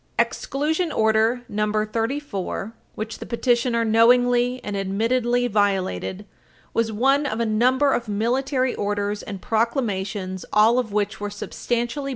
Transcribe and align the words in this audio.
Exclusion 0.17 0.91
Order 0.91 1.43
No. 1.47 1.85
34, 1.85 2.73
which 2.95 3.19
the 3.19 3.25
petitioner 3.27 3.85
knowingly 3.85 4.59
and 4.63 4.75
admittedly 4.75 5.45
violated, 5.45 6.25
was 6.73 6.91
one 6.91 7.27
of 7.27 7.39
a 7.39 7.45
number 7.45 7.93
of 7.93 8.07
military 8.07 8.73
orders 8.73 9.21
and 9.21 9.43
proclamations, 9.43 10.43
all 10.51 10.79
of 10.79 10.91
which 10.91 11.19
were 11.19 11.29
substantially 11.29 11.49
Page 11.49 11.67
323 11.67 12.09
U. 12.09 12.09